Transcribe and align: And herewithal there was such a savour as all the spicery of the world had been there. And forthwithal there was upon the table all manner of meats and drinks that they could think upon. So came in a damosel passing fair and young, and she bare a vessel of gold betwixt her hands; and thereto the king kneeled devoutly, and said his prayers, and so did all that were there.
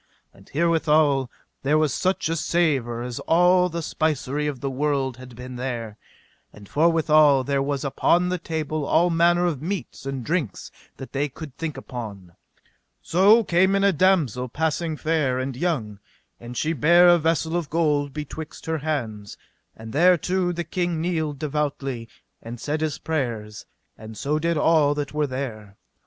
And 0.33 0.47
herewithal 0.49 1.29
there 1.61 1.77
was 1.77 1.93
such 1.93 2.27
a 2.27 2.35
savour 2.35 3.03
as 3.03 3.19
all 3.19 3.69
the 3.69 3.83
spicery 3.83 4.47
of 4.47 4.59
the 4.59 4.67
world 4.71 5.17
had 5.17 5.35
been 5.35 5.57
there. 5.57 5.95
And 6.51 6.67
forthwithal 6.67 7.43
there 7.45 7.61
was 7.61 7.83
upon 7.85 8.29
the 8.29 8.39
table 8.39 8.83
all 8.83 9.11
manner 9.11 9.45
of 9.45 9.61
meats 9.61 10.07
and 10.07 10.25
drinks 10.25 10.71
that 10.97 11.11
they 11.13 11.29
could 11.29 11.55
think 11.55 11.77
upon. 11.77 12.33
So 13.03 13.43
came 13.43 13.75
in 13.75 13.83
a 13.83 13.93
damosel 13.93 14.49
passing 14.49 14.97
fair 14.97 15.37
and 15.37 15.55
young, 15.55 15.99
and 16.39 16.57
she 16.57 16.73
bare 16.73 17.07
a 17.07 17.19
vessel 17.19 17.55
of 17.55 17.69
gold 17.69 18.11
betwixt 18.11 18.65
her 18.65 18.79
hands; 18.79 19.37
and 19.77 19.93
thereto 19.93 20.51
the 20.51 20.63
king 20.63 20.99
kneeled 20.99 21.37
devoutly, 21.37 22.09
and 22.41 22.59
said 22.59 22.81
his 22.81 22.97
prayers, 22.97 23.67
and 23.99 24.17
so 24.17 24.39
did 24.39 24.57
all 24.57 24.95
that 24.95 25.13
were 25.13 25.27
there. 25.27 25.77